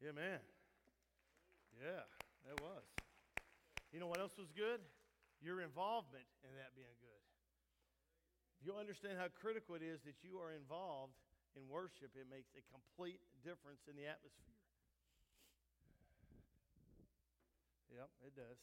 [0.00, 0.40] Yeah, man.
[1.76, 2.08] Yeah,
[2.48, 2.88] that was.
[3.92, 4.80] You know what else was good?
[5.44, 7.24] Your involvement in that being good.
[8.60, 11.16] If you understand how critical it is that you are involved
[11.56, 14.60] in worship, it makes a complete difference in the atmosphere.
[17.92, 18.60] Yep, it does.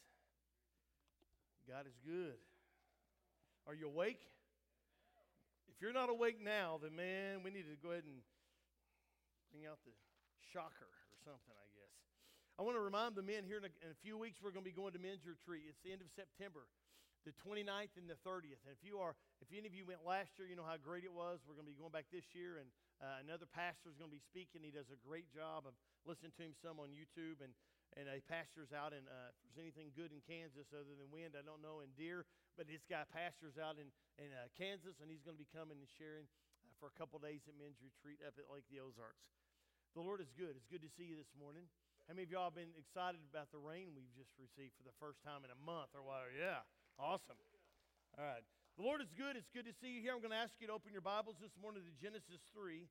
[1.66, 2.38] God is good.
[3.66, 4.22] Are you awake?
[5.68, 8.22] If you're not awake now, then man, we need to go ahead and
[9.52, 9.92] bring out the
[10.50, 10.97] shocker
[11.28, 11.92] something, I guess.
[12.56, 14.64] I want to remind the men here in a, in a few weeks we're going
[14.64, 15.68] to be going to men's retreat.
[15.68, 16.64] It's the end of September,
[17.28, 18.64] the 29th and the 30th.
[18.64, 19.12] And if you are,
[19.44, 21.44] if any of you went last year, you know how great it was.
[21.44, 22.72] We're going to be going back this year, and
[23.04, 24.64] uh, another pastor is going to be speaking.
[24.64, 25.76] He does a great job of
[26.08, 27.52] listening to him some on YouTube, and
[27.96, 31.36] and a pastor's out in uh, if there's anything good in Kansas other than wind,
[31.36, 35.12] I don't know in deer, but this guy pastors out in in uh, Kansas, and
[35.12, 36.24] he's going to be coming and sharing
[36.64, 39.28] uh, for a couple days at men's retreat up at Lake the Ozarks.
[39.96, 40.52] The Lord is good.
[40.56, 41.64] It's good to see you this morning.
[42.08, 44.96] How many of y'all have been excited about the rain we've just received for the
[44.96, 46.32] first time in a month or whatever?
[46.32, 46.64] Yeah,
[46.96, 47.36] awesome.
[48.16, 48.44] All right.
[48.80, 49.36] The Lord is good.
[49.36, 50.14] It's good to see you here.
[50.14, 52.88] I'm going to ask you to open your Bibles this morning to Genesis 3.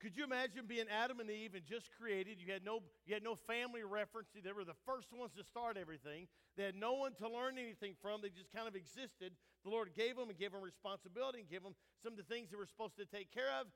[0.00, 2.40] Could you imagine being Adam and Eve and just created?
[2.40, 4.32] You had no, you had no family reference.
[4.32, 6.24] They were the first ones to start everything.
[6.56, 8.24] They had no one to learn anything from.
[8.24, 9.36] They just kind of existed.
[9.64, 12.50] The Lord gave them and gave them responsibility and gave them some of the things
[12.50, 13.66] they were supposed to take care of.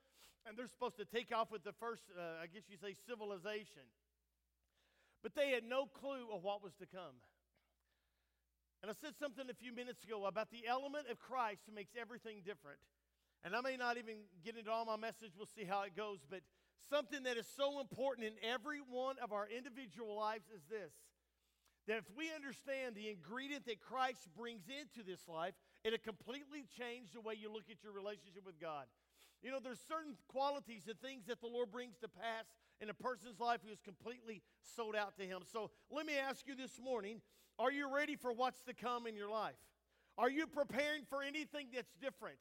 [0.45, 3.89] And they're supposed to take off with the first, uh, I guess you say, civilization.
[5.23, 7.17] But they had no clue of what was to come.
[8.81, 12.45] And I said something a few minutes ago about the element of Christ makes everything
[12.45, 12.77] different.
[13.43, 16.19] And I may not even get into all my message, we'll see how it goes,
[16.29, 16.41] but
[16.89, 20.93] something that is so important in every one of our individual lives is this
[21.87, 25.53] that if we understand the ingredient that Christ brings into this life,
[25.85, 28.85] it'll completely change the way you look at your relationship with God.
[29.43, 32.45] You know, there's certain qualities and things that the Lord brings to pass
[32.81, 34.41] in a person's life who is completely
[34.75, 35.41] sold out to Him.
[35.45, 37.21] So let me ask you this morning
[37.59, 39.55] are you ready for what's to come in your life?
[40.17, 42.37] Are you preparing for anything that's different?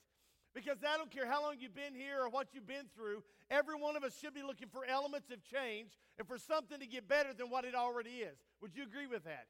[0.55, 3.75] Because I don't care how long you've been here or what you've been through, every
[3.75, 7.09] one of us should be looking for elements of change and for something to get
[7.09, 8.39] better than what it already is.
[8.63, 9.47] Would you agree with that?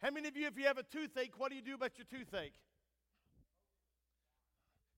[0.00, 2.06] How many of you, if you have a toothache, what do you do about your
[2.06, 2.54] toothache?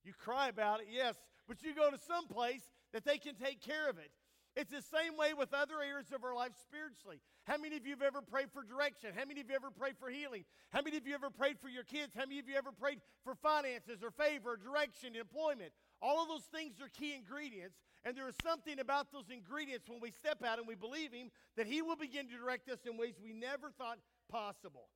[0.05, 1.16] You cry about it, yes,
[1.47, 2.62] but you go to some place
[2.93, 4.11] that they can take care of it.
[4.56, 7.21] It's the same way with other areas of our life spiritually.
[7.47, 9.10] How many of you have ever prayed for direction?
[9.16, 10.44] How many of you ever prayed for healing?
[10.71, 12.15] How many of you ever prayed for your kids?
[12.19, 15.71] How many of you ever prayed for finances or favor, or direction, employment?
[16.03, 20.00] All of those things are key ingredients, and there is something about those ingredients when
[20.00, 22.99] we step out and we believe Him that He will begin to direct us in
[22.99, 24.89] ways we never thought possible.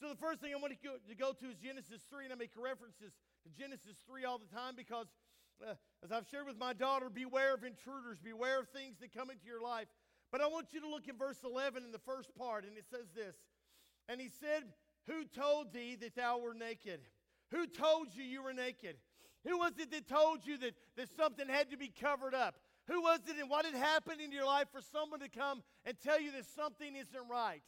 [0.00, 2.32] So, the first thing I want to go to, go to is Genesis 3, and
[2.32, 3.12] I make references
[3.50, 5.06] Genesis 3 all the time because
[5.62, 9.30] uh, as I've shared with my daughter, beware of intruders, beware of things that come
[9.30, 9.86] into your life.
[10.30, 12.84] But I want you to look in verse 11 in the first part, and it
[12.90, 13.36] says this
[14.08, 14.64] And he said,
[15.06, 17.00] Who told thee that thou were naked?
[17.50, 18.96] Who told you you were naked?
[19.44, 22.56] Who was it that told you that, that something had to be covered up?
[22.88, 25.96] Who was it and what had happened in your life for someone to come and
[26.00, 27.62] tell you that something isn't right?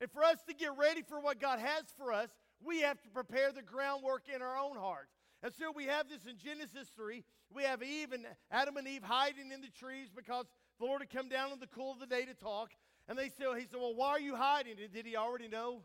[0.00, 2.30] And for us to get ready for what God has for us,
[2.64, 5.12] we have to prepare the groundwork in our own hearts.
[5.42, 7.24] And so we have this in Genesis 3.
[7.52, 10.46] We have Eve and Adam and Eve hiding in the trees because
[10.78, 12.70] the Lord had come down in the cool of the day to talk.
[13.08, 14.76] And they said, He said, Well, why are you hiding?
[14.82, 15.82] And did he already know?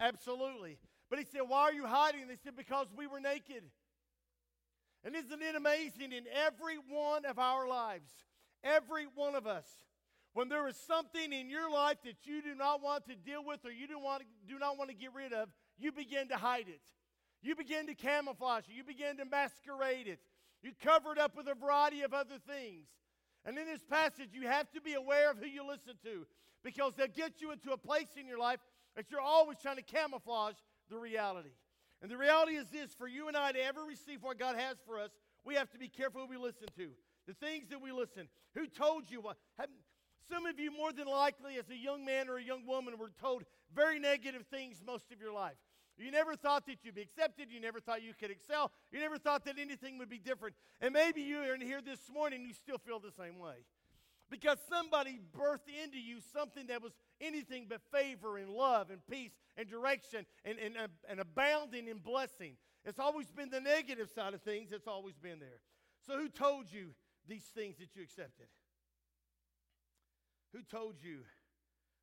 [0.00, 0.78] Absolutely.
[1.08, 2.26] But he said, Why are you hiding?
[2.26, 3.62] They said, Because we were naked.
[5.04, 8.10] And isn't it amazing in every one of our lives,
[8.62, 9.66] every one of us,
[10.34, 13.64] when there is something in your life that you do not want to deal with
[13.64, 15.48] or you do, want do not want to get rid of,
[15.82, 16.80] you begin to hide it.
[17.42, 18.74] You begin to camouflage it.
[18.74, 20.20] You begin to masquerade it.
[20.62, 22.86] You cover it up with a variety of other things.
[23.44, 26.26] And in this passage, you have to be aware of who you listen to
[26.62, 28.60] because they'll get you into a place in your life
[28.94, 30.54] that you're always trying to camouflage
[30.88, 31.50] the reality.
[32.00, 34.76] And the reality is this for you and I to ever receive what God has
[34.86, 35.10] for us,
[35.44, 36.88] we have to be careful who we listen to.
[37.26, 38.28] The things that we listen.
[38.54, 39.36] Who told you what?
[40.28, 43.12] Some of you, more than likely, as a young man or a young woman, were
[43.20, 43.44] told
[43.74, 45.56] very negative things most of your life.
[45.98, 47.48] You never thought that you'd be accepted.
[47.50, 48.72] You never thought you could excel.
[48.90, 50.56] You never thought that anything would be different.
[50.80, 53.64] And maybe you are in here this morning, you still feel the same way.
[54.30, 59.32] Because somebody birthed into you something that was anything but favor and love and peace
[59.58, 60.74] and direction and, and,
[61.08, 62.56] and abounding in blessing.
[62.84, 65.60] It's always been the negative side of things, it's always been there.
[66.06, 66.94] So, who told you
[67.28, 68.46] these things that you accepted?
[70.52, 71.20] Who told you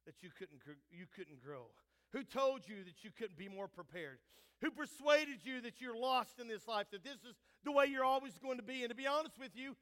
[0.06, 1.66] that you couldn't, you couldn't grow?
[2.14, 4.20] Who told you that you couldn't be more prepared?
[4.62, 8.04] Who persuaded you that you're lost in this life, that this is the way you're
[8.04, 8.82] always going to be?
[8.82, 9.76] And to be honest with you,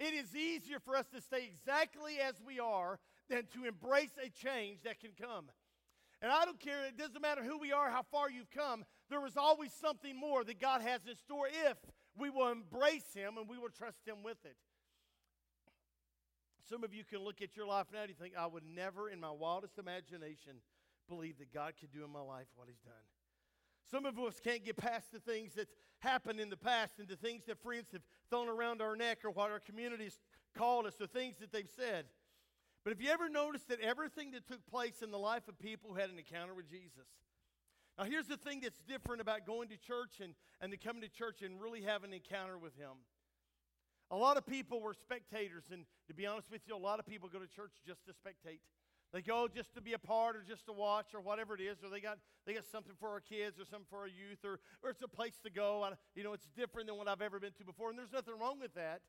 [0.00, 2.98] It is easier for us to stay exactly as we are
[3.28, 5.50] than to embrace a change that can come.
[6.22, 9.24] And I don't care, it doesn't matter who we are, how far you've come, there
[9.26, 11.76] is always something more that God has in store if
[12.18, 14.56] we will embrace Him and we will trust Him with it.
[16.68, 19.10] Some of you can look at your life now and you think, I would never
[19.10, 20.62] in my wildest imagination
[21.10, 22.94] believe that God could do in my life what He's done.
[23.90, 25.68] Some of us can't get past the things that
[25.98, 29.30] happened in the past and the things that friends have thrown around our neck or
[29.30, 30.20] what our communities
[30.56, 32.06] called us, the things that they've said.
[32.84, 35.90] But have you ever noticed that everything that took place in the life of people
[35.90, 37.08] who had an encounter with Jesus?
[37.98, 41.42] Now, here's the thing that's different about going to church and, and coming to church
[41.42, 42.96] and really having an encounter with Him.
[44.10, 47.06] A lot of people were spectators, and to be honest with you, a lot of
[47.06, 48.60] people go to church just to spectate.
[49.12, 51.82] They go just to be a part or just to watch or whatever it is,
[51.82, 54.60] or they got, they got something for our kids or something for our youth, or,
[54.84, 55.82] or it's a place to go.
[55.82, 58.34] I, you know, it's different than what I've ever been to before, and there's nothing
[58.38, 59.00] wrong with that.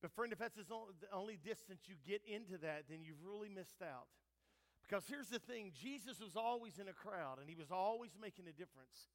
[0.00, 0.64] But, friend, if that's the
[1.12, 4.06] only distance you get into that, then you've really missed out.
[4.88, 8.46] Because here's the thing Jesus was always in a crowd, and he was always making
[8.48, 9.10] a difference.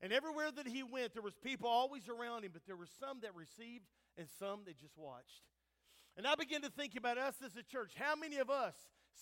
[0.00, 3.20] And everywhere that he went, there was people always around him, but there were some
[3.22, 3.84] that received
[4.18, 5.42] and some that just watched.
[6.16, 7.92] And I begin to think about us as a church.
[7.96, 8.74] How many of us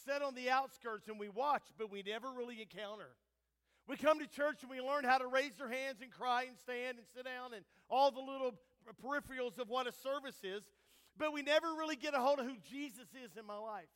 [0.07, 3.11] sit on the outskirts and we watch, but we never really encounter?
[3.87, 6.57] We come to church and we learn how to raise our hands and cry and
[6.59, 8.55] stand and sit down and all the little
[9.03, 10.63] peripherals of what a service is,
[11.17, 13.89] but we never really get a hold of who Jesus is in my life.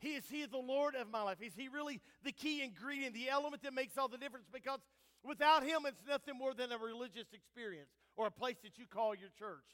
[0.00, 1.38] He is He the Lord of my life.
[1.40, 4.46] Is He really the key ingredient, the element that makes all the difference?
[4.52, 4.80] Because
[5.24, 9.14] without Him, it's nothing more than a religious experience or a place that you call
[9.14, 9.66] your church.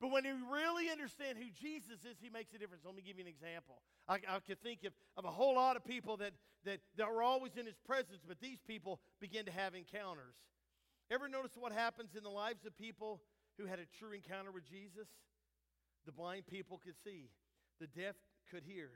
[0.00, 2.84] But when you really understand who Jesus is, he makes a difference.
[2.86, 3.82] Let me give you an example.
[4.08, 6.32] I, I could think of, of a whole lot of people that,
[6.64, 10.34] that, that were always in his presence, but these people begin to have encounters.
[11.10, 13.20] Ever notice what happens in the lives of people
[13.58, 15.08] who had a true encounter with Jesus?
[16.06, 17.28] The blind people could see,
[17.78, 18.14] the deaf
[18.50, 18.88] could hear.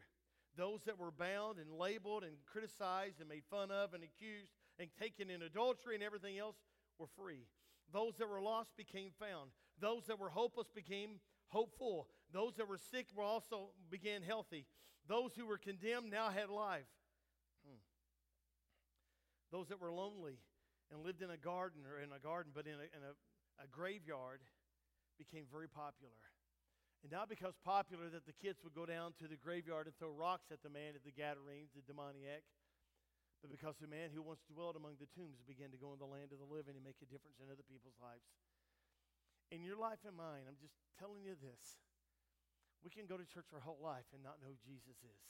[0.56, 4.88] Those that were bound and labeled and criticized and made fun of and accused and
[4.98, 6.56] taken in adultery and everything else
[6.98, 7.46] were free.
[7.92, 9.50] Those that were lost became found.
[9.80, 12.08] Those that were hopeless became hopeful.
[12.32, 14.66] Those that were sick were also began healthy.
[15.08, 16.88] Those who were condemned now had life.
[17.66, 17.82] Hmm.
[19.50, 20.38] Those that were lonely
[20.90, 23.12] and lived in a garden or in a garden, but in a, in a,
[23.64, 24.40] a graveyard,
[25.18, 26.18] became very popular.
[27.02, 30.08] And not because popular that the kids would go down to the graveyard and throw
[30.08, 32.42] rocks at the man at the Gadarenes, the demoniac,
[33.44, 36.08] but because the man who once dwelt among the tombs began to go in the
[36.08, 38.24] land of the living and make a difference in other people's lives
[39.50, 41.80] in your life and mine, I'm just telling you this.
[42.84, 45.24] We can go to church our whole life and not know who Jesus is.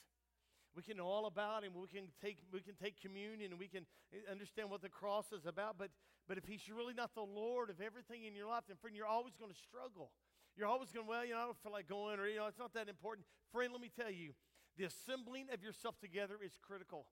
[0.75, 1.73] We can know all about him.
[1.79, 3.87] We can take, we can take communion and we can
[4.27, 5.79] understand what the cross is about.
[5.79, 5.91] But,
[6.27, 9.07] but if he's really not the Lord of everything in your life, then friend, you're
[9.07, 10.11] always going to struggle.
[10.57, 12.59] You're always going, well, you know, I don't feel like going, or, you know, it's
[12.59, 13.27] not that important.
[13.53, 14.35] Friend, let me tell you,
[14.77, 17.07] the assembling of yourself together is critical.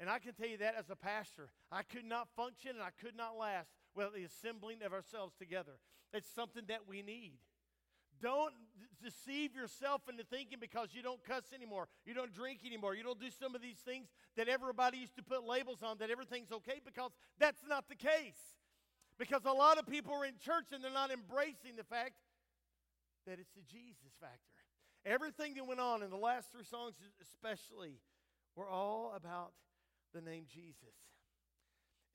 [0.00, 1.50] And I can tell you that as a pastor.
[1.72, 5.72] I could not function and I could not last without the assembling of ourselves together.
[6.14, 7.38] It's something that we need.
[8.22, 8.54] Don't
[9.02, 13.20] deceive yourself into thinking because you don't cuss anymore, you don't drink anymore, you don't
[13.20, 16.80] do some of these things that everybody used to put labels on that everything's okay
[16.84, 18.56] because that's not the case.
[19.18, 22.14] Because a lot of people are in church and they're not embracing the fact
[23.26, 24.38] that it's the Jesus factor.
[25.04, 27.98] Everything that went on in the last three songs, especially,
[28.54, 29.52] were all about
[30.14, 30.94] the name Jesus.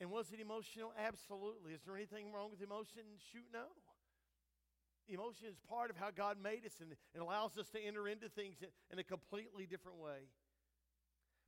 [0.03, 0.91] And was it emotional?
[0.99, 1.71] Absolutely.
[1.71, 3.07] Is there anything wrong with emotion?
[3.31, 3.71] Shoot, no.
[5.07, 8.27] Emotion is part of how God made us and it allows us to enter into
[8.27, 8.59] things
[8.91, 10.27] in a completely different way.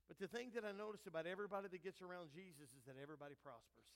[0.08, 3.36] But the thing that I notice about everybody that gets around Jesus is that everybody
[3.36, 3.92] prospers.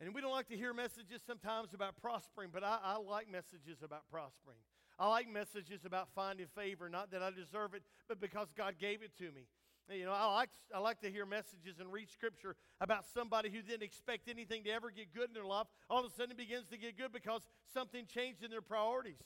[0.00, 3.84] And we don't like to hear messages sometimes about prospering, but I, I, like messages
[3.84, 4.64] about prospering.
[4.98, 9.02] I like messages about finding favor, not that I deserve it, but because God gave
[9.02, 9.52] it to me.
[9.90, 13.62] You know, I like, I like to hear messages and read scripture about somebody who
[13.62, 15.66] didn't expect anything to ever get good in their life.
[15.90, 17.42] All of a sudden, it begins to get good because
[17.74, 19.18] something changed in their priorities.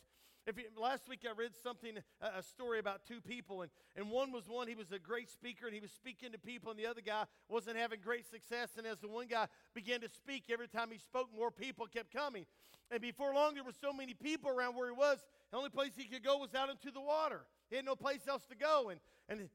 [0.46, 4.30] If you, last week I read something, a, story about two people, and, and one
[4.30, 6.86] was one, he was a great speaker and he was speaking to people, and the
[6.86, 8.70] other guy wasn't having great success.
[8.78, 12.12] And as the one guy began to speak, every time he spoke, more people kept
[12.12, 12.46] coming.
[12.92, 15.18] And before long, there were so many people around where he was,
[15.50, 17.42] the only place he could go was out into the water.
[17.68, 18.90] He had no place else to go.
[18.90, 19.48] And, and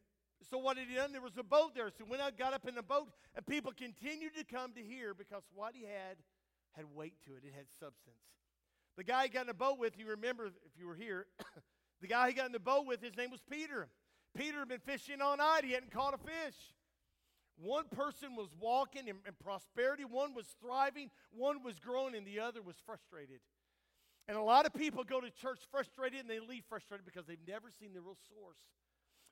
[0.50, 1.12] so what had he done?
[1.12, 1.90] There was a boat there.
[1.90, 5.14] So when I got up in the boat, and people continued to come to hear
[5.14, 6.18] because what he had
[6.74, 7.44] had weight to it.
[7.44, 8.16] It had substance.
[8.98, 11.28] The guy he got in the boat with, you remember if you were here,
[12.02, 13.88] the guy he got in the boat with, his name was Peter.
[14.36, 15.64] Peter had been fishing all night.
[15.64, 16.56] He hadn't caught a fish.
[17.58, 22.40] One person was walking in, in prosperity, one was thriving, one was growing, and the
[22.40, 23.40] other was frustrated.
[24.28, 27.48] And a lot of people go to church frustrated and they leave frustrated because they've
[27.48, 28.58] never seen the real source.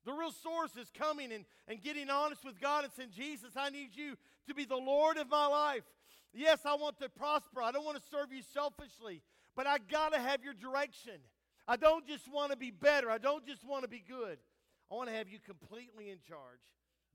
[0.05, 3.69] The real source is coming and, and getting honest with God and saying, Jesus, I
[3.69, 4.15] need you
[4.47, 5.83] to be the Lord of my life.
[6.33, 7.61] Yes, I want to prosper.
[7.61, 9.21] I don't want to serve you selfishly,
[9.55, 11.19] but I got to have your direction.
[11.67, 13.09] I don't just want to be better.
[13.09, 14.37] I don't just want to be good.
[14.91, 16.61] I want to have you completely in charge.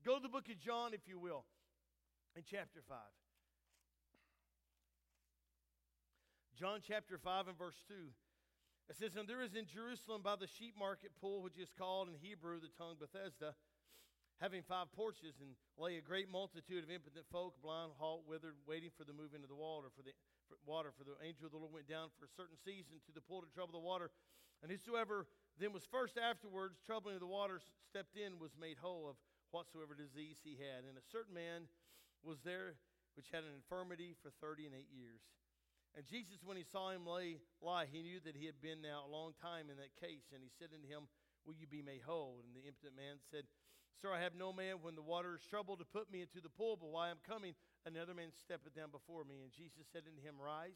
[0.05, 1.43] Go to the book of John, if you will,
[2.35, 2.97] in chapter 5.
[6.57, 7.93] John chapter 5 and verse 2.
[8.89, 12.07] It says, And there is in Jerusalem by the sheep market pool, which is called
[12.07, 13.57] in Hebrew the tongue Bethesda,
[14.37, 18.93] having five porches, and lay a great multitude of impotent folk, blind, halt, withered, waiting
[18.93, 19.89] for the moving of the water.
[19.89, 20.13] For the
[20.45, 23.11] for water, for the angel of the Lord went down for a certain season to
[23.11, 24.13] the pool to trouble the water.
[24.61, 25.25] And whosoever
[25.57, 27.57] then was first afterwards troubling the water
[27.89, 29.17] stepped in was made whole of
[29.49, 30.85] whatsoever disease he had.
[30.85, 31.65] And a certain man
[32.21, 32.77] was there
[33.17, 35.25] which had an infirmity for thirty and eight years.
[35.95, 39.07] And Jesus, when he saw him lay, lie, he knew that he had been now
[39.07, 40.27] a long time in that case.
[40.35, 41.07] And he said unto him,
[41.47, 42.43] Will you be made whole?
[42.43, 43.47] And the impotent man said,
[43.95, 46.51] Sir, I have no man when the water is troubled to put me into the
[46.51, 47.55] pool, but while I am coming,
[47.87, 49.39] another man steppeth down before me.
[49.39, 50.75] And Jesus said unto him, Rise,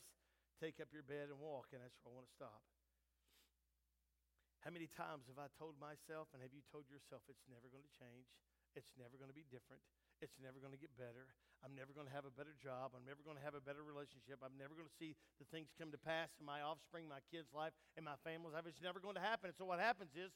[0.56, 1.76] take up your bed and walk.
[1.76, 2.64] And that's where I want to stop.
[4.64, 7.84] How many times have I told myself, and have you told yourself, it's never going
[7.84, 8.28] to change?
[8.76, 9.84] It's never going to be different.
[10.20, 11.32] It's never going to get better.
[11.64, 12.96] I'm never going to have a better job.
[12.96, 14.40] I'm never going to have a better relationship.
[14.44, 17.52] I'm never going to see the things come to pass in my offspring, my kids'
[17.52, 18.68] life, and my family's life.
[18.68, 19.52] It's never going to happen.
[19.52, 20.32] And so what happens is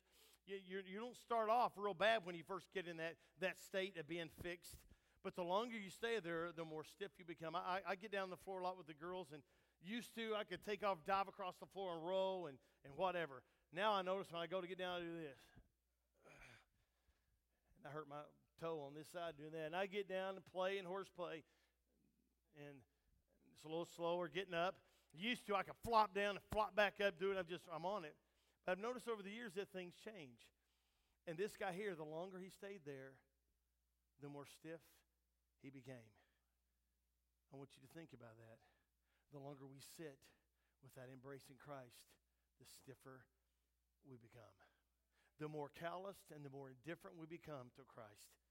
[0.48, 3.60] you, you, you don't start off real bad when you first get in that, that
[3.64, 4.76] state of being fixed.
[5.24, 7.56] But the longer you stay there, the more stiff you become.
[7.56, 9.42] I, I get down the floor a lot with the girls, and
[9.80, 13.44] used to, I could take off, dive across the floor, and roll, and, and whatever.
[13.72, 15.40] Now I notice when I go to get down, I do this.
[17.80, 18.24] And I hurt my
[18.64, 19.68] toe on this side doing that.
[19.68, 21.44] And I get down and play and horseplay,
[22.56, 22.80] and
[23.52, 24.80] it's a little slower getting up.
[25.12, 27.38] Used to, I could flop down and flop back up, do it.
[27.38, 28.16] I'm just, I'm on it.
[28.66, 30.48] But I've noticed over the years that things change.
[31.28, 33.20] And this guy here, the longer he stayed there,
[34.24, 34.82] the more stiff
[35.62, 36.08] he became.
[37.52, 38.58] I want you to think about that.
[39.36, 40.18] The longer we sit
[40.82, 42.10] without embracing Christ,
[42.58, 43.28] the stiffer
[44.08, 44.56] we become.
[45.38, 48.43] The more calloused and the more indifferent we become to Christ.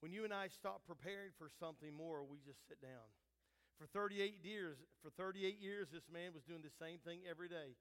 [0.00, 3.08] When you and I stop preparing for something more, we just sit down.
[3.78, 7.74] For 38 years, for 38 years, this man was doing the same thing every day.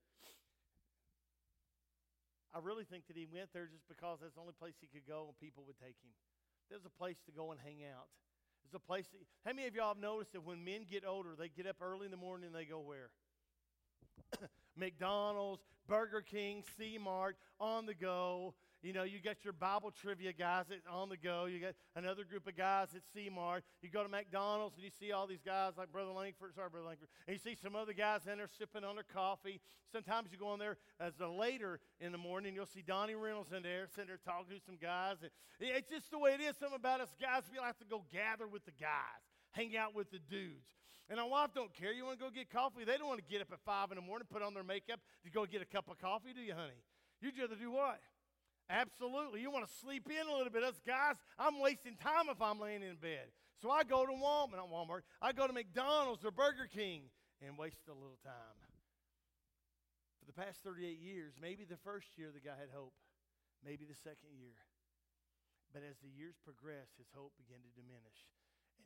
[2.54, 5.08] I really think that he went there just because that's the only place he could
[5.08, 6.14] go and people would take him.
[6.70, 8.08] There's a place to go and hang out.
[8.64, 9.06] There's a place.
[9.12, 11.78] That, how many of y'all have noticed that when men get older, they get up
[11.82, 13.10] early in the morning and they go where?
[14.78, 18.54] McDonald's, Burger King, C Mart, on the go.
[18.84, 21.46] You know, you got your Bible trivia guys on the go.
[21.46, 23.64] You got another group of guys at C Mart.
[23.82, 26.88] You go to McDonald's and you see all these guys like Brother Langford, sorry, Brother
[26.88, 29.62] Langford, and you see some other guys in there sipping on their coffee.
[29.90, 33.54] Sometimes you go in there as a later in the morning, you'll see Donnie Reynolds
[33.54, 35.16] in there sitting there talking to some guys.
[35.62, 36.58] It's just the way it is.
[36.60, 40.12] Something about us guys, we like to go gather with the guys, hang out with
[40.12, 40.68] the dudes.
[41.10, 41.94] And our wife don't care.
[41.94, 42.84] You want to go get coffee?
[42.84, 45.00] They don't want to get up at five in the morning, put on their makeup
[45.24, 46.84] to go get a cup of coffee, do you, honey?
[47.22, 48.00] You'd rather do what?
[48.70, 49.42] Absolutely.
[49.42, 50.64] You want to sleep in a little bit.
[50.64, 53.28] Us guys, I'm wasting time if I'm laying in bed.
[53.62, 55.08] So I go to Walmart, not Walmart.
[55.22, 57.08] I go to McDonald's or Burger King
[57.44, 58.60] and waste a little time.
[60.20, 62.96] For the past 38 years, maybe the first year the guy had hope,
[63.60, 64.56] maybe the second year.
[65.76, 68.32] But as the years progressed, his hope began to diminish.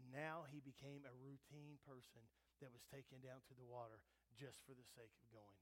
[0.02, 2.26] And now he became a routine person
[2.62, 4.02] that was taken down to the water
[4.34, 5.62] just for the sake of going.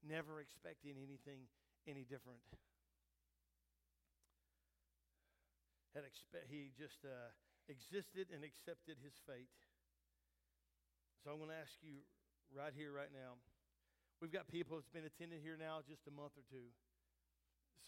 [0.00, 1.48] Never expecting anything
[1.84, 2.40] any different
[5.96, 7.32] had expe- he just uh,
[7.72, 9.48] existed and accepted his fate.
[11.24, 12.04] So I'm going to ask you
[12.52, 13.40] right here, right now.
[14.20, 16.68] We've got people that's been attending here now just a month or two.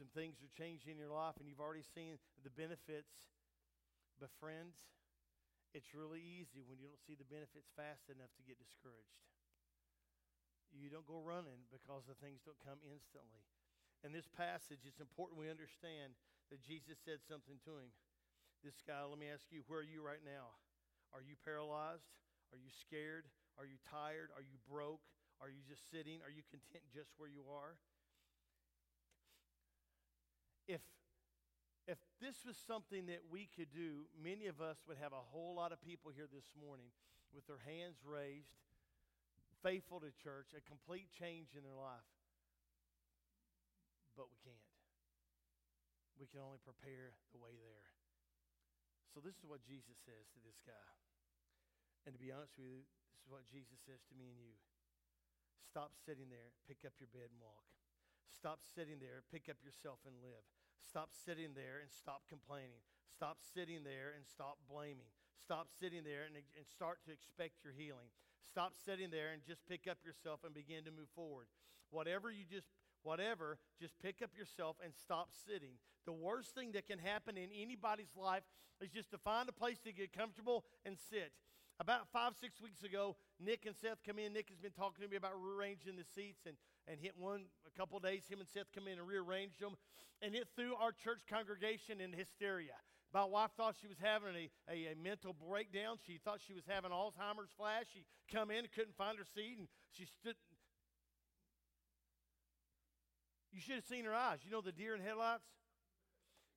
[0.00, 3.28] Some things are changing in your life, and you've already seen the benefits.
[4.16, 4.88] But, friends,
[5.76, 9.20] it's really easy when you don't see the benefits fast enough to get discouraged.
[10.72, 13.44] You don't go running because the things don't come instantly.
[14.00, 16.16] In this passage, it's important we understand
[16.50, 17.92] that Jesus said something to him.
[18.64, 20.56] This guy, let me ask you, where are you right now?
[21.14, 22.10] Are you paralyzed?
[22.50, 23.28] Are you scared?
[23.60, 24.32] Are you tired?
[24.34, 25.04] Are you broke?
[25.38, 26.18] Are you just sitting?
[26.26, 27.78] Are you content just where you are?
[30.66, 30.82] If
[31.88, 35.56] if this was something that we could do, many of us would have a whole
[35.56, 36.92] lot of people here this morning
[37.32, 38.60] with their hands raised,
[39.64, 42.04] faithful to church, a complete change in their life.
[44.12, 44.67] But we can't
[46.18, 47.90] we can only prepare the way there.
[49.14, 50.90] So, this is what Jesus says to this guy.
[52.04, 52.84] And to be honest with you,
[53.14, 54.58] this is what Jesus says to me and you
[55.68, 57.68] Stop sitting there, pick up your bed and walk.
[58.32, 60.42] Stop sitting there, pick up yourself and live.
[60.80, 62.80] Stop sitting there and stop complaining.
[63.12, 65.12] Stop sitting there and stop blaming.
[65.36, 68.08] Stop sitting there and, and start to expect your healing.
[68.50, 71.46] Stop sitting there and just pick up yourself and begin to move forward.
[71.90, 72.68] Whatever you just
[73.02, 75.78] whatever, just pick up yourself and stop sitting.
[76.04, 78.42] The worst thing that can happen in anybody's life
[78.80, 81.32] is just to find a place to get comfortable and sit.
[81.80, 84.32] About five, six weeks ago, Nick and Seth come in.
[84.32, 86.56] Nick has been talking to me about rearranging the seats and,
[86.88, 88.22] and hit one a couple days.
[88.28, 89.76] Him and Seth come in and rearranged them.
[90.20, 92.74] And it threw our church congregation in hysteria.
[93.12, 95.96] My wife thought she was having a, a, a, mental breakdown.
[96.06, 97.84] She thought she was having Alzheimer's flash.
[97.92, 100.36] She come in and couldn't find her seat, and she stood.
[103.52, 104.40] You should have seen her eyes.
[104.44, 105.48] You know the deer in headlights?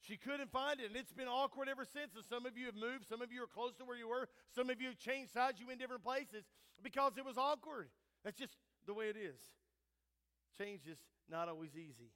[0.01, 2.15] She couldn't find it, and it's been awkward ever since.
[2.15, 4.27] And some of you have moved, some of you are close to where you were,
[4.53, 6.43] some of you have changed sides, you in different places
[6.83, 7.87] because it was awkward.
[8.25, 9.39] That's just the way it is.
[10.57, 10.97] Change is
[11.29, 12.11] not always easy.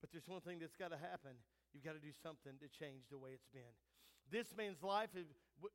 [0.00, 1.32] But there's one thing that's got to happen.
[1.74, 3.74] You've got to do something to change the way it's been.
[4.30, 5.10] This man's life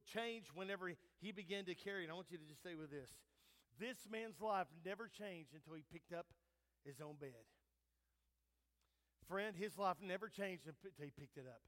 [0.08, 2.10] changed whenever he began to carry it.
[2.10, 3.12] I want you to just stay with this.
[3.78, 6.26] This man's life never changed until he picked up
[6.84, 7.46] his own bed
[9.30, 11.62] friend, his life never changed until he picked it up.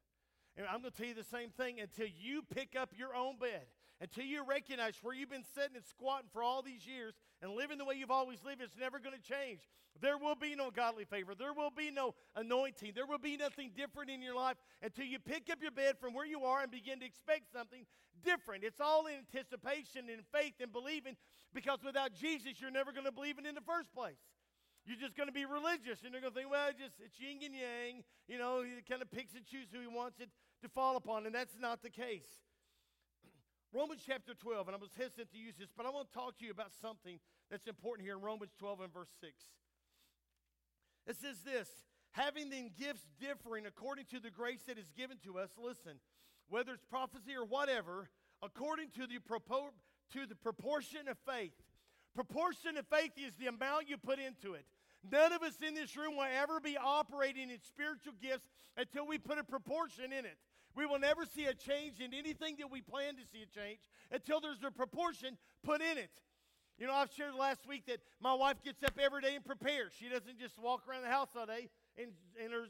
[0.57, 3.37] And I'm going to tell you the same thing until you pick up your own
[3.37, 3.69] bed,
[4.01, 7.77] until you recognize where you've been sitting and squatting for all these years and living
[7.77, 9.61] the way you've always lived, it's never going to change.
[10.01, 11.35] There will be no godly favor.
[11.35, 12.93] There will be no anointing.
[12.95, 16.15] There will be nothing different in your life until you pick up your bed from
[16.15, 17.85] where you are and begin to expect something
[18.25, 18.63] different.
[18.63, 21.15] It's all in anticipation and faith and believing
[21.53, 24.17] because without Jesus, you're never going to believe it in the first place.
[24.85, 27.37] You're just going to be religious, and you're going to think, well, just it's yin
[27.45, 28.03] and yang.
[28.27, 30.29] You know, he kind of picks and chooses who he wants it
[30.63, 32.41] to fall upon, and that's not the case.
[33.73, 36.37] Romans chapter 12, and I was hesitant to use this, but I want to talk
[36.39, 39.31] to you about something that's important here in Romans 12 and verse 6.
[41.07, 41.69] It says this
[42.11, 45.99] having then gifts differing according to the grace that is given to us, listen,
[46.49, 48.09] whether it's prophecy or whatever,
[48.43, 49.71] according to the, propo-
[50.11, 51.53] to the proportion of faith.
[52.13, 54.65] Proportion of faith is the amount you put into it.
[55.09, 59.17] None of us in this room will ever be operating in spiritual gifts until we
[59.17, 60.37] put a proportion in it.
[60.75, 63.79] We will never see a change in anything that we plan to see a change
[64.11, 66.09] until there's a proportion put in it.
[66.77, 69.93] You know, I've shared last week that my wife gets up every day and prepares.
[69.97, 72.09] She doesn't just walk around the house all day in,
[72.43, 72.65] in her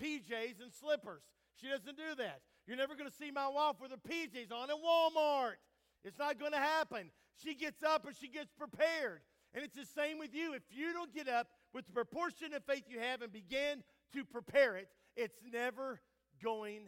[0.00, 1.22] PJs and slippers.
[1.60, 2.40] She doesn't do that.
[2.66, 5.56] You're never going to see my wife with her PJs on at Walmart.
[6.04, 7.10] It's not going to happen.
[7.42, 9.22] She gets up and she gets prepared.
[9.54, 10.54] And it's the same with you.
[10.54, 13.82] If you don't get up with the proportion of faith you have and begin
[14.12, 16.00] to prepare it, it's never
[16.42, 16.82] going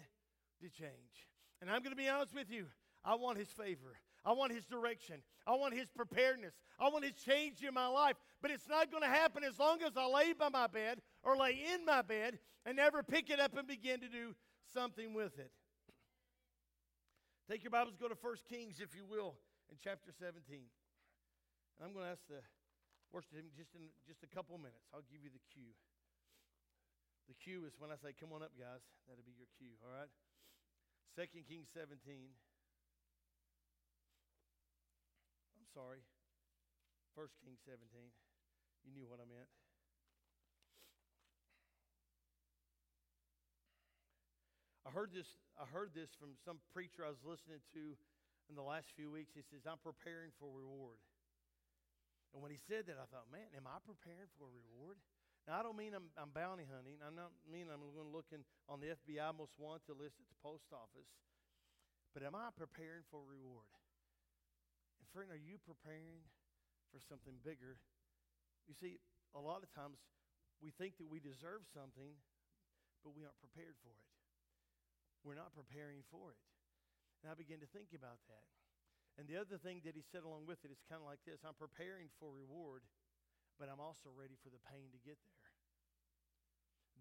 [0.62, 1.28] to change.
[1.60, 2.66] And I'm going to be honest with you.
[3.04, 3.96] I want his favor.
[4.24, 5.22] I want his direction.
[5.46, 6.54] I want his preparedness.
[6.78, 8.16] I want his change in my life.
[8.42, 11.36] But it's not going to happen as long as I lay by my bed or
[11.36, 14.34] lay in my bed and never pick it up and begin to do
[14.72, 15.50] something with it.
[17.48, 19.34] Take your Bibles, go to 1 Kings, if you will,
[19.72, 20.38] in chapter 17.
[20.48, 22.44] And I'm going to ask the
[23.10, 24.86] worship team just in just a couple minutes.
[24.92, 25.74] I'll give you the cue.
[27.26, 28.84] The cue is when I say, come on up, guys.
[29.08, 30.10] That'll be your cue, all right?
[31.18, 31.98] 2 Kings 17.
[35.58, 36.06] I'm sorry.
[37.18, 37.82] 1 Kings 17.
[38.86, 39.50] You knew what I meant.
[44.86, 47.94] I heard this, I heard this from some preacher I was listening to
[48.50, 49.30] in the last few weeks.
[49.36, 50.98] He says, I'm preparing for reward.
[52.34, 54.98] And when he said that, I thought, man, am I preparing for a reward?
[55.48, 57.00] Now, I don't mean I'm, I'm bounty hunting.
[57.00, 60.68] I don't mean I'm going looking on the FBI most wanted list at the post
[60.70, 61.10] office.
[62.12, 63.70] But am I preparing for reward?
[65.00, 66.22] And friend, are you preparing
[66.92, 67.80] for something bigger?
[68.68, 69.00] You see,
[69.34, 69.98] a lot of times
[70.60, 72.14] we think that we deserve something,
[73.02, 74.10] but we aren't prepared for it
[75.24, 76.40] we're not preparing for it.
[77.20, 78.46] And I began to think about that.
[79.20, 81.44] And the other thing that he said along with it is kind of like this
[81.44, 82.80] I'm preparing for reward,
[83.60, 85.52] but I'm also ready for the pain to get there.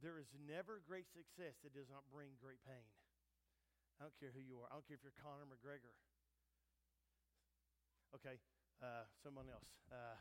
[0.04, 2.91] There is never great success that does not bring great pain.
[4.00, 4.67] I don't care who you are.
[4.67, 5.95] I don't care if you're Conor McGregor.
[8.12, 8.36] Okay,
[8.84, 9.72] uh, someone else.
[9.88, 10.19] Uh,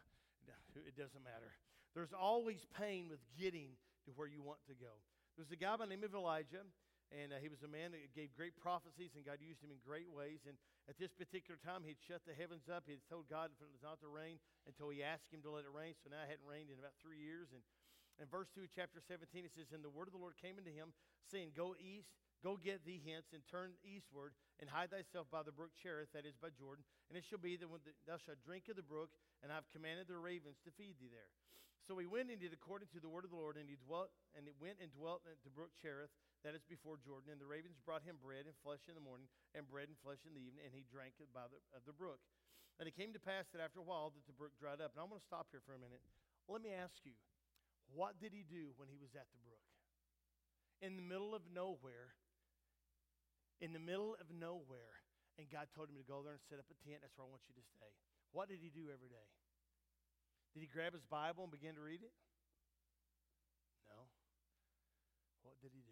[0.87, 1.59] it doesn't matter.
[1.95, 3.75] There's always pain with getting
[4.07, 5.03] to where you want to go.
[5.35, 6.63] There's a guy by the name of Elijah
[7.09, 9.81] and uh, he was a man that gave great prophecies, and God used him in
[9.81, 10.45] great ways.
[10.45, 12.85] And at this particular time, he'd shut the heavens up.
[12.85, 14.37] He'd told God it was not to rain
[14.69, 15.97] until he asked him to let it rain.
[15.97, 17.49] So now it hadn't rained in about three years.
[17.57, 17.65] And
[18.21, 20.73] in verse 2 chapter 17, it says, And the word of the Lord came unto
[20.73, 20.93] him,
[21.33, 24.31] saying, Go east, Go get thee hence and turn eastward
[24.63, 26.87] and hide thyself by the brook Cherith, that is by Jordan.
[27.11, 29.11] And it shall be that when thou shalt drink of the brook,
[29.43, 31.35] and I have commanded the ravens to feed thee there.
[31.87, 34.15] So he went and did according to the word of the Lord, and he dwelt
[34.37, 36.15] and he went and dwelt at the brook Cherith,
[36.47, 37.35] that is before Jordan.
[37.35, 40.23] And the ravens brought him bread and flesh in the morning, and bread and flesh
[40.27, 42.23] in the evening, and he drank by the, of the brook.
[42.79, 44.95] And it came to pass that after a while that the brook dried up.
[44.95, 46.03] And I'm going to stop here for a minute.
[46.47, 47.19] Let me ask you,
[47.91, 49.67] what did he do when he was at the brook?
[50.79, 52.15] In the middle of nowhere,
[53.59, 55.03] in the middle of nowhere,
[55.39, 57.03] and God told him to go there and set up a tent.
[57.03, 57.91] That's where I want you to stay.
[58.31, 59.27] What did he do every day?
[60.53, 62.15] Did he grab his Bible and begin to read it?
[63.87, 64.11] No.
[65.47, 65.88] What did he do?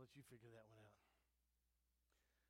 [0.00, 0.96] I'll let you figure that one out.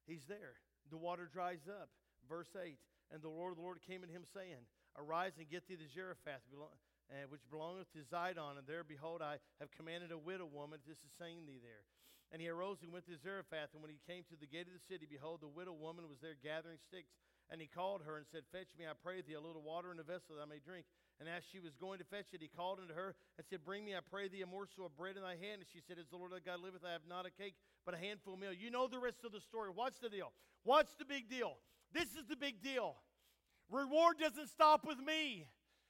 [0.06, 0.62] He's there.
[0.86, 1.90] The water dries up.
[2.30, 2.78] Verse 8
[3.10, 6.46] And the Lord, the Lord came unto him, saying, Arise and get thee to Zarephath,
[6.54, 10.94] uh, which belongeth to Zidon, and there, behold, I have commanded a widow woman to
[10.94, 11.82] sustain thee there.
[12.30, 14.74] And he arose and went to Zarephath, and when he came to the gate of
[14.78, 17.10] the city, behold, the widow woman was there gathering sticks.
[17.50, 19.98] And he called her and said, Fetch me, I pray thee, a little water in
[19.98, 20.86] a vessel that I may drink.
[21.20, 23.84] And as she was going to fetch it, he called unto her and said, Bring
[23.84, 25.60] me, I pray thee, a morsel of bread in thy hand.
[25.60, 27.54] And she said, As the Lord thy God liveth, I have not a cake,
[27.84, 28.54] but a handful of meal.
[28.56, 29.68] You know the rest of the story.
[29.68, 30.32] What's the deal?
[30.64, 31.60] What's the big deal?
[31.92, 32.96] This is the big deal.
[33.68, 35.46] Reward doesn't stop with me.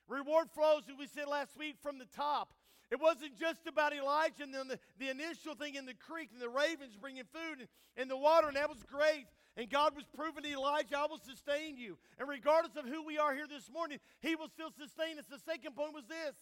[0.08, 2.52] Reward flows, as we said last week, from the top.
[2.90, 6.42] It wasn't just about Elijah and then the, the initial thing in the creek and
[6.42, 9.26] the ravens bringing food and, and the water, and that was great.
[9.56, 11.98] And God was proving to Elijah, I will sustain you.
[12.18, 15.26] And regardless of who we are here this morning, He will still sustain us.
[15.30, 16.34] The second point was this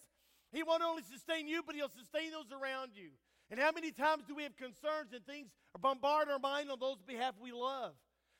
[0.53, 3.11] He won't only sustain you, but He'll sustain those around you.
[3.51, 5.49] And how many times do we have concerns and things
[5.81, 7.93] bombard our mind on those behalf we love?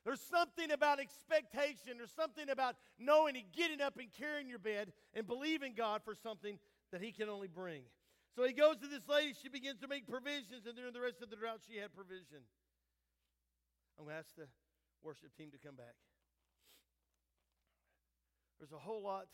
[0.05, 1.99] There's something about expectation.
[1.99, 6.15] There's something about knowing and getting up and carrying your bed and believing God for
[6.15, 6.59] something
[6.93, 7.83] that He can only bring.
[8.39, 9.35] So he goes to this lady.
[9.35, 12.47] She begins to make provisions, and during the rest of the drought, she had provision.
[13.99, 14.47] I'm going to ask the
[15.03, 15.99] worship team to come back.
[18.63, 19.27] There's a whole lot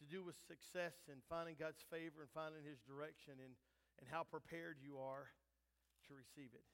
[0.00, 3.52] to do with success and finding God's favor and finding His direction and,
[4.00, 5.28] and how prepared you are
[6.08, 6.64] to receive it.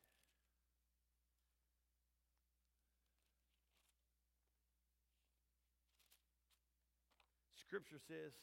[7.59, 8.39] Scripture says,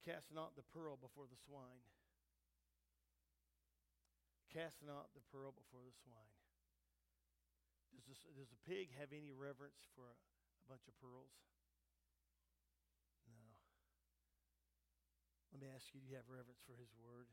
[0.00, 1.84] Cast not the pearl before the swine.
[4.48, 6.34] Cast not the pearl before the swine.
[7.94, 11.30] Does, this, does a pig have any reverence for a, a bunch of pearls?
[13.28, 13.46] No.
[15.54, 17.30] Let me ask you do you have reverence for his word?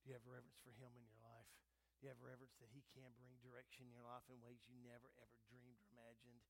[0.00, 1.50] Do you have reverence for him in your life?
[1.98, 4.76] Do you have reverence that he can bring direction in your life in ways you
[4.84, 6.44] never, ever dreamed or imagined?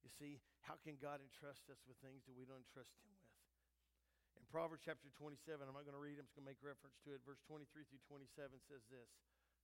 [0.00, 3.23] You see, how can God entrust us with things that we don't trust him with?
[4.54, 7.10] Proverbs chapter 27, I'm not going to read, I'm just going to make reference to
[7.10, 7.26] it.
[7.26, 9.10] Verse 23 through 27 says this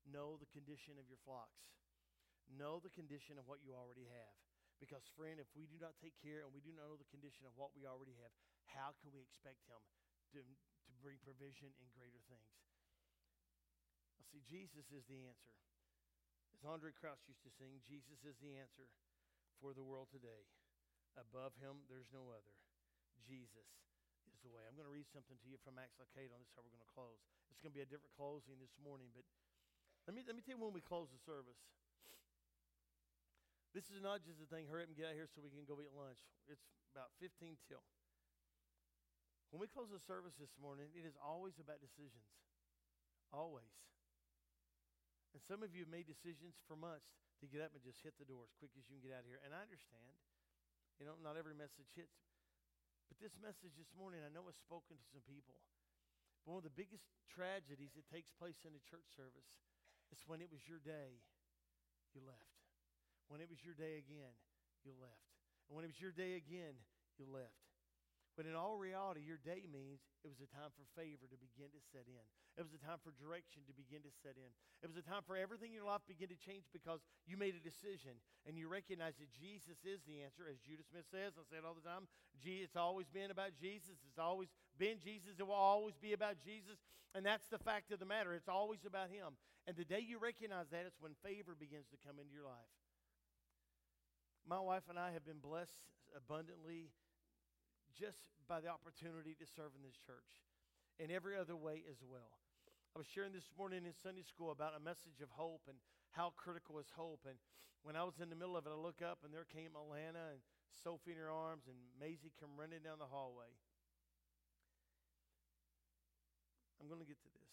[0.03, 1.63] Know the condition of your flocks,
[2.51, 4.35] know the condition of what you already have.
[4.83, 7.47] Because, friend, if we do not take care and we do not know the condition
[7.47, 8.35] of what we already have,
[8.67, 9.79] how can we expect Him
[10.35, 12.51] to, to bring provision in greater things?
[14.19, 15.55] Now, see, Jesus is the answer.
[16.51, 18.91] As Andraé Crouch used to sing, Jesus is the answer
[19.63, 20.51] for the world today.
[21.15, 22.59] Above Him, there's no other.
[23.23, 23.71] Jesus
[24.41, 24.65] is the way.
[24.65, 26.73] I'm going to read something to you from Max Lucado, and this is how we're
[26.73, 27.21] going to close.
[27.53, 29.29] It's going to be a different closing this morning, but
[30.09, 31.61] let me, let me tell you when we close the service.
[33.77, 35.69] This is not just a thing, hurry up and get out here so we can
[35.69, 36.25] go eat lunch.
[36.49, 36.65] It's
[36.97, 37.85] about 15 till.
[39.53, 42.25] When we close the service this morning, it is always about decisions.
[43.37, 43.77] Always.
[45.37, 48.17] And some of you have made decisions for months to get up and just hit
[48.17, 49.39] the door as quick as you can get out of here.
[49.45, 50.17] And I understand.
[50.99, 52.30] You know, not every message hits
[53.11, 55.59] but this message this morning, I know has spoken to some people.
[56.47, 59.59] But one of the biggest tragedies that takes place in a church service
[60.15, 61.19] is when it was your day,
[62.15, 62.55] you left.
[63.27, 64.35] When it was your day again,
[64.87, 65.27] you left.
[65.67, 66.79] And when it was your day again,
[67.19, 67.70] you left.
[68.41, 71.69] But in all reality, your day means it was a time for favor to begin
[71.77, 72.25] to set in.
[72.57, 74.49] It was a time for direction to begin to set in.
[74.81, 77.37] It was a time for everything in your life to begin to change because you
[77.37, 78.17] made a decision
[78.49, 80.49] and you recognize that Jesus is the answer.
[80.49, 82.09] As Judah Smith says, I say it all the time,
[82.41, 84.01] it's always been about Jesus.
[84.09, 84.49] It's always
[84.81, 85.37] been Jesus.
[85.37, 86.81] It will always be about Jesus.
[87.13, 88.33] And that's the fact of the matter.
[88.33, 89.37] It's always about Him.
[89.69, 92.73] And the day you recognize that, it's when favor begins to come into your life.
[94.49, 96.89] My wife and I have been blessed abundantly
[97.97, 100.43] just by the opportunity to serve in this church
[100.99, 102.41] in every other way as well.
[102.95, 105.79] I was sharing this morning in Sunday school about a message of hope and
[106.11, 107.23] how critical is hope.
[107.23, 107.39] And
[107.87, 110.35] when I was in the middle of it, I look up and there came Alana
[110.35, 110.43] and
[110.83, 113.51] Sophie in her arms, and Maisie come running down the hallway.
[116.81, 117.53] I'm going to get to this.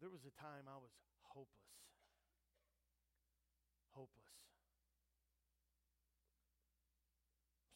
[0.00, 0.90] There was a time I was.
[1.32, 1.93] Hopeless.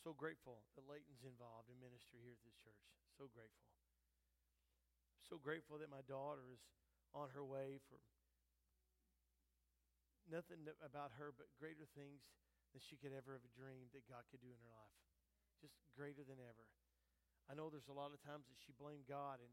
[0.08, 2.80] So grateful that Leighton's involved in ministry here at this church.
[3.20, 3.68] So grateful.
[5.28, 6.64] So grateful that my daughter is
[7.12, 8.00] on her way for
[10.24, 12.24] nothing about her but greater things
[12.72, 14.96] than she could ever have dreamed that God could do in her life.
[15.60, 16.64] Just greater than ever.
[17.44, 19.52] I know there's a lot of times that she blamed God and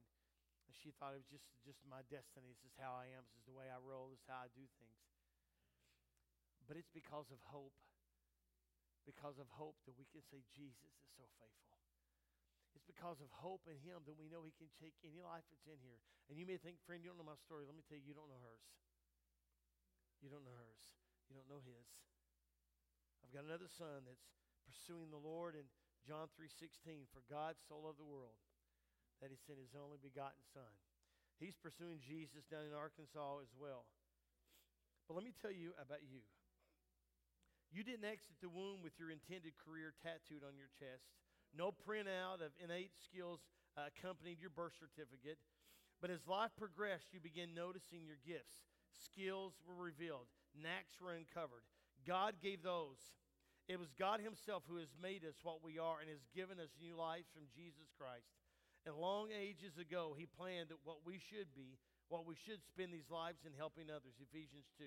[0.72, 2.56] she thought it was just, just my destiny.
[2.56, 3.28] This is how I am.
[3.28, 4.08] This is the way I roll.
[4.08, 5.04] This is how I do things.
[6.63, 7.76] But it's because of hope.
[9.06, 11.80] Because of hope that we can say Jesus is so faithful.
[12.74, 15.70] It's because of hope in Him that we know He can take any life that's
[15.70, 16.02] in here.
[16.28, 17.63] And you may think, friend, you don't know my story.
[17.63, 18.68] Let me tell you, you don't know hers.
[20.20, 20.84] You don't know hers.
[21.30, 21.88] You don't know His.
[23.22, 24.26] I've got another son that's
[24.65, 25.65] pursuing the Lord, in
[26.06, 28.38] John 3:16, for God so loved the world
[29.22, 30.70] that he sent his only begotten son.
[31.39, 33.86] He's pursuing Jesus down in Arkansas as well.
[35.08, 36.22] But let me tell you about you.
[37.71, 41.12] You didn't exit the womb with your intended career tattooed on your chest.
[41.56, 43.39] No printout of innate skills
[43.78, 45.39] uh, accompanied your birth certificate.
[46.01, 48.67] But as life progressed, you began noticing your gifts.
[48.91, 51.63] Skills were revealed, knacks were uncovered.
[52.04, 52.99] God gave those.
[53.67, 56.78] It was God Himself who has made us what we are and has given us
[56.78, 58.30] new lives from Jesus Christ.
[58.86, 62.93] And long ages ago, He planned that what we should be, what we should spend
[62.93, 64.21] these lives in helping others.
[64.21, 64.86] Ephesians 2.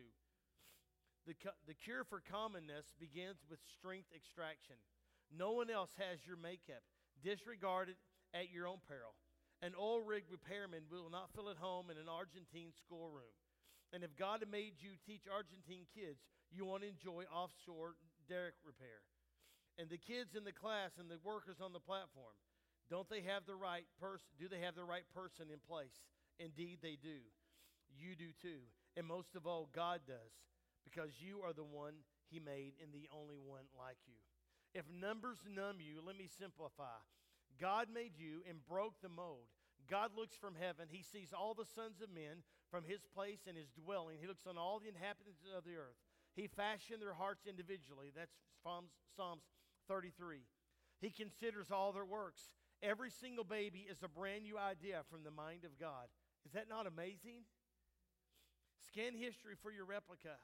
[1.28, 1.36] The,
[1.68, 4.80] the cure for commonness begins with strength extraction.
[5.28, 6.80] No one else has your makeup.
[7.20, 8.00] Disregard it
[8.32, 9.12] at your own peril.
[9.60, 13.36] An oil rig repairman will not fill at home in an Argentine schoolroom.
[13.92, 19.04] And if God made you teach Argentine kids, you won't enjoy offshore derrick repair.
[19.76, 22.32] And the kids in the class and the workers on the platform,
[22.88, 24.32] don't they have the right person?
[24.40, 26.00] Do they have the right person in place?
[26.40, 27.20] Indeed, they do.
[27.92, 28.64] You do too.
[28.96, 30.32] And most of all, God does,
[30.88, 31.94] because you are the one
[32.30, 34.20] He made and the only one like you.
[34.74, 37.00] If numbers numb you, let me simplify.
[37.60, 39.48] God made you and broke the mold.
[39.88, 40.86] God looks from heaven.
[40.90, 44.18] He sees all the sons of men from his place and his dwelling.
[44.20, 45.96] He looks on all the inhabitants of the earth.
[46.36, 48.12] He fashioned their hearts individually.
[48.14, 49.42] That's Psalms
[49.88, 50.44] 33.
[51.00, 52.52] He considers all their works.
[52.82, 56.06] Every single baby is a brand new idea from the mind of God.
[56.44, 57.48] Is that not amazing?
[58.86, 60.36] Scan history for your replica.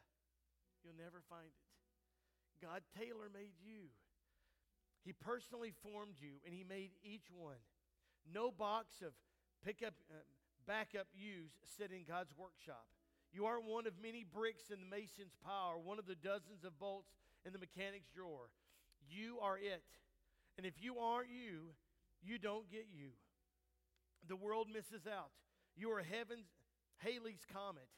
[0.84, 1.64] You'll never find it.
[2.60, 3.88] God tailor made you.
[5.04, 7.60] He personally formed you and he made each one.
[8.28, 9.12] No box of
[9.64, 10.20] pickup, uh,
[10.66, 12.84] backup use sit in God's workshop.
[13.32, 16.64] You aren't one of many bricks in the mason's pile or one of the dozens
[16.64, 17.10] of bolts
[17.44, 18.52] in the mechanic's drawer.
[19.08, 19.84] You are it.
[20.56, 21.74] And if you aren't you,
[22.22, 23.10] you don't get you.
[24.28, 25.32] The world misses out.
[25.76, 26.48] You are heaven's
[26.98, 27.88] Halley's comet.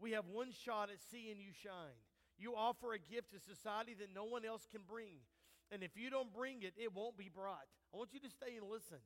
[0.00, 1.96] We have one shot at seeing you shine.
[2.38, 5.22] You offer a gift to society that no one else can bring.
[5.70, 7.64] And if you don't bring it, it won't be brought.
[7.92, 8.98] I want you to stay and listen.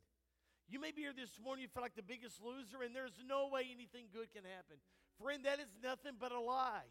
[0.68, 3.48] You may be here this morning, you feel like the biggest loser, and there's no
[3.52, 4.82] way anything good can happen.
[5.22, 6.90] Friend, that is nothing but a lie.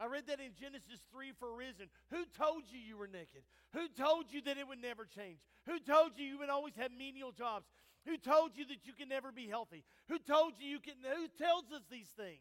[0.00, 1.92] I read that in Genesis 3 for a reason.
[2.08, 3.44] Who told you you were naked?
[3.74, 5.44] Who told you that it would never change?
[5.66, 7.68] Who told you you would always have menial jobs?
[8.06, 9.84] Who told you that you can never be healthy?
[10.08, 12.40] Who told you you can who tells us these things?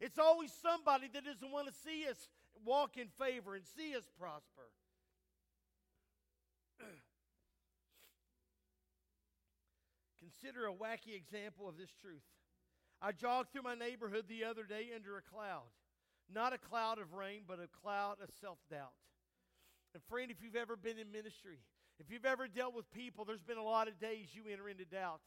[0.00, 2.28] It's always somebody that doesn't want to see us
[2.66, 4.68] walk in favor and see us prosper.
[10.20, 12.24] Consider a wacky example of this truth.
[13.00, 15.70] I jogged through my neighborhood the other day under a cloud.
[16.32, 18.92] Not a cloud of rain, but a cloud of self doubt.
[19.94, 21.60] And, friend, if you've ever been in ministry,
[22.00, 24.84] if you've ever dealt with people, there's been a lot of days you enter into
[24.84, 25.20] doubt.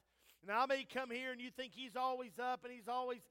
[0.45, 3.21] Now, I may come here and you think he's always up and he's always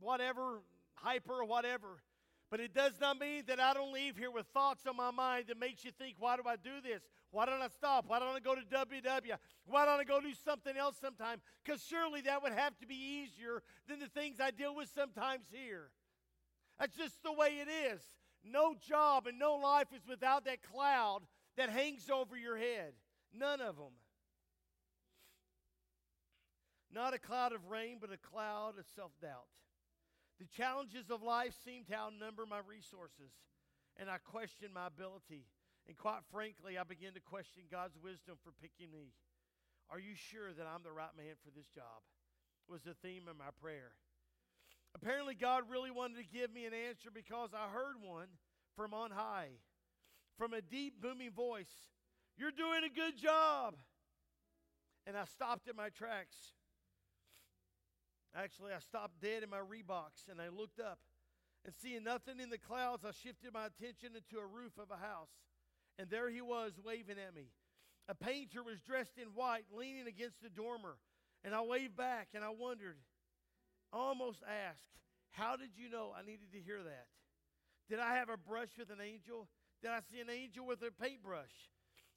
[0.00, 0.60] whatever,
[0.94, 2.00] hyper or whatever.
[2.50, 5.46] But it does not mean that I don't leave here with thoughts on my mind
[5.48, 7.02] that makes you think, why do I do this?
[7.32, 8.04] Why don't I stop?
[8.06, 9.36] Why don't I go to WW?
[9.66, 11.40] Why don't I go do something else sometime?
[11.64, 15.46] Because surely that would have to be easier than the things I deal with sometimes
[15.50, 15.90] here.
[16.78, 18.00] That's just the way it is.
[18.44, 21.22] No job and no life is without that cloud
[21.56, 22.92] that hangs over your head.
[23.34, 23.92] None of them.
[26.92, 29.46] Not a cloud of rain, but a cloud of self doubt.
[30.38, 33.32] The challenges of life seem to outnumber my resources,
[33.96, 35.48] and I question my ability.
[35.88, 39.14] And quite frankly, I begin to question God's wisdom for picking me.
[39.88, 42.02] Are you sure that I'm the right man for this job?
[42.68, 43.94] Was the theme of my prayer.
[44.94, 48.26] Apparently, God really wanted to give me an answer because I heard one
[48.74, 49.50] from on high,
[50.36, 51.70] from a deep, booming voice
[52.36, 53.76] You're doing a good job.
[55.06, 56.36] And I stopped at my tracks.
[58.36, 60.98] Actually, I stopped dead in my Reeboks and I looked up.
[61.64, 65.00] And seeing nothing in the clouds, I shifted my attention into a roof of a
[65.00, 65.32] house.
[65.98, 67.48] And there he was waving at me.
[68.08, 70.98] A painter was dressed in white, leaning against the dormer.
[71.42, 72.98] And I waved back and I wondered,
[73.92, 74.84] almost asked,
[75.30, 77.06] How did you know I needed to hear that?
[77.88, 79.48] Did I have a brush with an angel?
[79.82, 81.70] Did I see an angel with a paintbrush?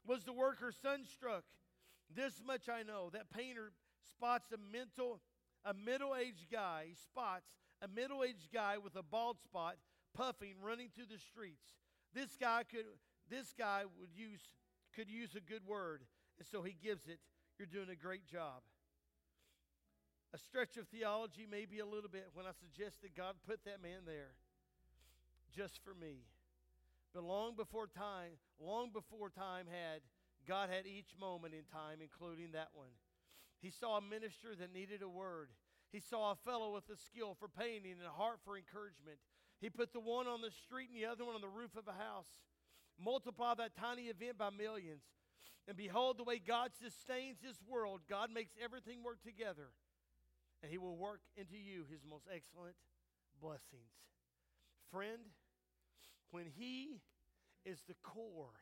[0.05, 1.43] Was the worker sunstruck?
[2.13, 3.71] This much I know that painter
[4.15, 5.21] spots a mental,
[5.65, 6.85] a middle-aged guy.
[6.87, 7.45] He spots
[7.81, 9.77] a middle-aged guy with a bald spot,
[10.15, 11.67] puffing, running through the streets.
[12.13, 12.85] This guy could,
[13.29, 14.41] this guy would use,
[14.95, 16.01] could use a good word,
[16.37, 17.19] and so he gives it.
[17.57, 18.61] You're doing a great job.
[20.33, 23.81] A stretch of theology, maybe a little bit, when I suggest that God put that
[23.81, 24.31] man there
[25.55, 26.23] just for me.
[27.13, 30.01] But long before time, long before time had,
[30.47, 32.93] God had each moment in time, including that one.
[33.61, 35.49] He saw a minister that needed a word.
[35.91, 39.17] He saw a fellow with a skill for painting and a heart for encouragement.
[39.59, 41.87] He put the one on the street and the other one on the roof of
[41.87, 42.29] a house.
[43.03, 45.03] Multiply that tiny event by millions.
[45.67, 49.69] And behold, the way God sustains this world, God makes everything work together.
[50.63, 52.75] And He will work into you His most excellent
[53.41, 53.91] blessings.
[54.91, 55.19] Friend,
[56.31, 57.01] when He
[57.65, 58.55] is the core,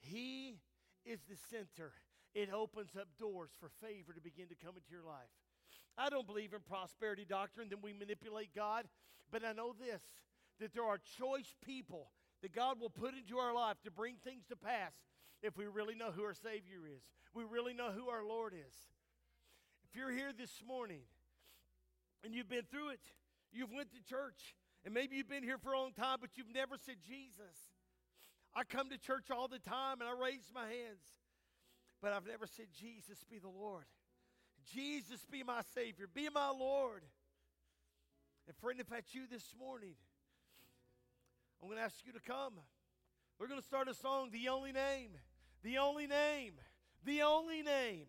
[0.00, 0.60] He
[1.04, 1.92] is the center,
[2.34, 5.30] it opens up doors for favor to begin to come into your life.
[5.96, 8.86] I don't believe in prosperity doctrine, then we manipulate God,
[9.30, 10.02] but I know this
[10.60, 12.10] that there are choice people
[12.42, 14.92] that God will put into our life to bring things to pass
[15.42, 17.02] if we really know who our Savior is.
[17.34, 18.74] We really know who our Lord is.
[19.88, 21.02] If you're here this morning
[22.24, 23.00] and you've been through it,
[23.52, 26.54] you've went to church, and maybe you've been here for a long time, but you've
[26.54, 27.72] never said Jesus.
[28.54, 31.02] I come to church all the time and I raise my hands,
[32.04, 33.86] but I've never said, Jesus be the Lord.
[34.74, 36.06] Jesus be my Savior.
[36.12, 37.02] Be my Lord.
[38.46, 39.94] And friend, if that's you this morning,
[41.62, 42.52] I'm going to ask you to come.
[43.38, 45.12] We're going to start a song, The Only Name.
[45.62, 46.52] The Only Name.
[47.06, 48.04] The Only Name.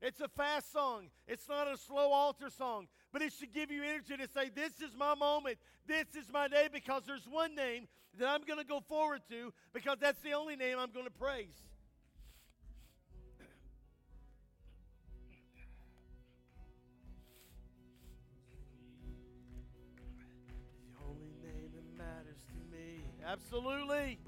[0.00, 1.08] It's a fast song.
[1.26, 4.74] It's not a slow altar song, but it should give you energy to say, This
[4.80, 5.58] is my moment.
[5.88, 9.52] This is my day because there's one name that I'm going to go forward to
[9.72, 11.67] because that's the only name I'm going to praise.
[23.30, 24.18] Absolutely.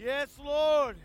[0.00, 0.96] Yes, Lord.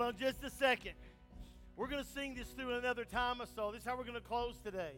[0.00, 0.92] Hold on just a second.
[1.76, 3.70] We're going to sing this through another time or so.
[3.70, 4.92] This is how we're going to close today.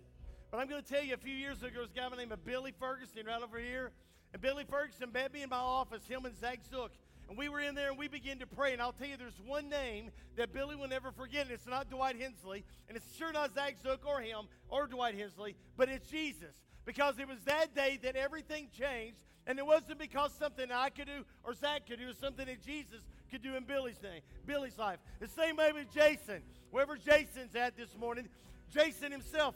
[0.49, 2.15] But I'm going to tell you, a few years ago, there was a guy by
[2.15, 3.91] the name of Billy Ferguson right over here.
[4.33, 6.93] And Billy Ferguson met me in my office, him and Zach Zook.
[7.29, 8.75] And we were in there and we began to pray.
[8.75, 11.47] And I'll tell you, there's one name that Billy will never forget.
[11.47, 12.63] And it's not Dwight Hensley.
[12.87, 16.55] And it's sure not Zach Zook or him or Dwight Hensley, but it's Jesus.
[16.85, 19.17] Because it was that day that everything changed.
[19.49, 22.47] And it wasn't because something I could do or Zach could do, it was something
[22.47, 23.01] that Jesus
[23.33, 24.99] could do in Billy's name, Billy's life.
[25.21, 26.43] The same way with Jason.
[26.71, 28.29] Wherever Jason's at this morning,
[28.73, 29.55] Jason himself,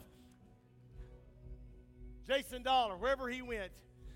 [2.27, 3.71] Jason Dollar, wherever he went.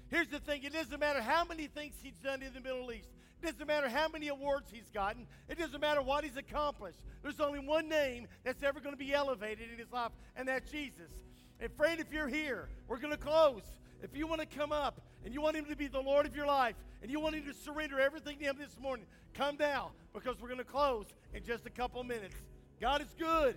[0.09, 3.09] Here's the thing it doesn't matter how many things he's done in the Middle East,
[3.41, 6.99] it doesn't matter how many awards he's gotten, it doesn't matter what he's accomplished.
[7.23, 10.69] There's only one name that's ever going to be elevated in his life, and that's
[10.69, 11.11] Jesus.
[11.59, 13.63] And friend, if you're here, we're going to close.
[14.03, 16.35] If you want to come up and you want him to be the Lord of
[16.35, 19.89] your life and you want him to surrender everything to him this morning, come down
[20.13, 22.35] because we're going to close in just a couple minutes.
[22.79, 23.55] God is good.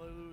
[0.00, 0.29] Hallelujah.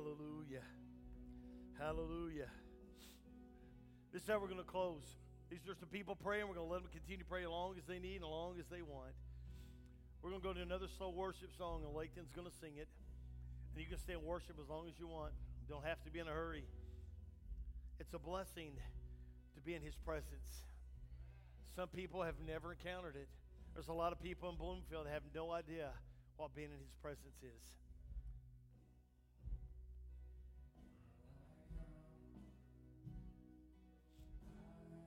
[0.00, 0.64] Hallelujah.
[1.78, 2.48] Hallelujah.
[4.12, 5.04] This is how we're going to close.
[5.50, 6.48] These are some people praying.
[6.48, 8.32] We're going to let them continue to pray as long as they need and as
[8.32, 9.12] long as they want.
[10.22, 12.88] We're going to go to another slow worship song, and Layton's going to sing it.
[13.74, 15.36] And you can stay and worship as long as you want.
[15.60, 16.64] You don't have to be in a hurry.
[18.00, 18.72] It's a blessing
[19.54, 20.64] to be in His presence.
[21.76, 23.28] Some people have never encountered it.
[23.74, 25.92] There's a lot of people in Bloomfield that have no idea
[26.38, 27.60] what being in His presence is.